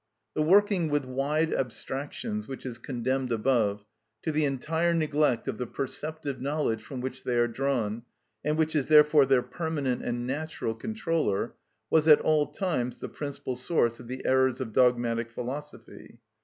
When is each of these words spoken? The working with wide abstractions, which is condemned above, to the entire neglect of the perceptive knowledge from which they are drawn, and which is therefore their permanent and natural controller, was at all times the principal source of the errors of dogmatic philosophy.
The 0.33 0.41
working 0.41 0.89
with 0.89 1.05
wide 1.05 1.53
abstractions, 1.53 2.47
which 2.47 2.65
is 2.65 2.79
condemned 2.79 3.31
above, 3.31 3.85
to 4.23 4.31
the 4.31 4.45
entire 4.45 4.95
neglect 4.95 5.47
of 5.47 5.59
the 5.59 5.67
perceptive 5.67 6.41
knowledge 6.41 6.81
from 6.81 7.01
which 7.01 7.23
they 7.23 7.35
are 7.37 7.47
drawn, 7.47 8.01
and 8.43 8.57
which 8.57 8.75
is 8.75 8.87
therefore 8.87 9.27
their 9.27 9.43
permanent 9.43 10.01
and 10.03 10.25
natural 10.25 10.73
controller, 10.73 11.53
was 11.91 12.07
at 12.07 12.19
all 12.21 12.47
times 12.47 12.97
the 12.97 13.09
principal 13.09 13.55
source 13.55 13.99
of 13.99 14.07
the 14.07 14.25
errors 14.25 14.59
of 14.59 14.73
dogmatic 14.73 15.29
philosophy. 15.29 16.17